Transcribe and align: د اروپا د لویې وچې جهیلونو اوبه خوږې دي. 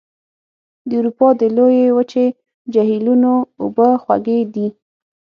د 0.89 0.91
اروپا 0.99 1.27
د 1.39 1.41
لویې 1.55 1.87
وچې 1.97 2.25
جهیلونو 2.73 3.33
اوبه 3.61 3.89
خوږې 4.03 4.39
دي. 4.53 4.67